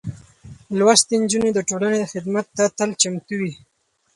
[0.77, 3.53] لوستې نجونې د ټولنې خدمت ته تل چمتو وي.